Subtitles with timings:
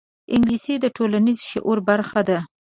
[0.33, 2.39] انګلیسي د ټولنیز شعور برخه ده